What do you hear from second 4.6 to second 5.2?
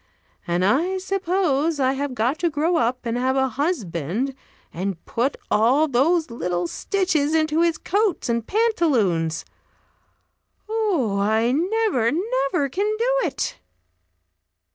and